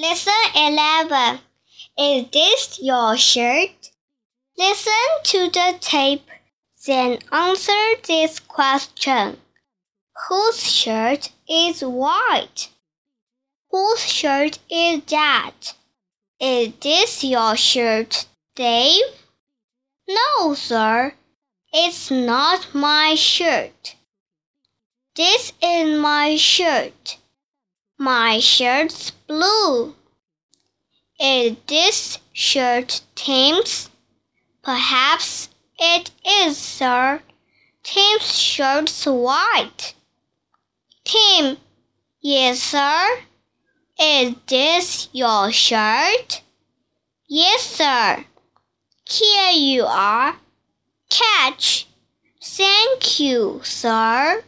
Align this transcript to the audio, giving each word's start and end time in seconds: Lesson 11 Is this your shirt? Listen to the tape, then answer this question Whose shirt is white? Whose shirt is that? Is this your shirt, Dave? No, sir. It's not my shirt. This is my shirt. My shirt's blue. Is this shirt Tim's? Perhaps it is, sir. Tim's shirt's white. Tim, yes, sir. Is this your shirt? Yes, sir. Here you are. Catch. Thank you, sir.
Lesson 0.00 0.32
11 0.54 1.40
Is 1.98 2.30
this 2.30 2.78
your 2.80 3.16
shirt? 3.16 3.90
Listen 4.56 4.92
to 5.24 5.50
the 5.50 5.76
tape, 5.80 6.30
then 6.86 7.18
answer 7.32 7.96
this 8.06 8.38
question 8.38 9.38
Whose 10.28 10.62
shirt 10.62 11.32
is 11.48 11.82
white? 11.82 12.68
Whose 13.72 14.02
shirt 14.02 14.60
is 14.70 15.02
that? 15.10 15.74
Is 16.38 16.74
this 16.80 17.24
your 17.24 17.56
shirt, 17.56 18.26
Dave? 18.54 19.02
No, 20.08 20.54
sir. 20.54 21.14
It's 21.72 22.08
not 22.08 22.72
my 22.72 23.16
shirt. 23.16 23.96
This 25.16 25.52
is 25.60 25.98
my 25.98 26.36
shirt. 26.36 27.16
My 28.00 28.38
shirt's 28.38 29.10
blue. 29.10 29.96
Is 31.18 31.56
this 31.66 32.18
shirt 32.32 33.00
Tim's? 33.16 33.90
Perhaps 34.62 35.48
it 35.80 36.12
is, 36.24 36.56
sir. 36.56 37.20
Tim's 37.82 38.38
shirt's 38.38 39.04
white. 39.04 39.94
Tim, 41.04 41.56
yes, 42.20 42.62
sir. 42.62 43.18
Is 44.00 44.36
this 44.46 45.08
your 45.12 45.50
shirt? 45.50 46.42
Yes, 47.26 47.62
sir. 47.62 48.24
Here 49.08 49.50
you 49.50 49.84
are. 49.86 50.36
Catch. 51.10 51.88
Thank 52.40 53.18
you, 53.18 53.60
sir. 53.64 54.44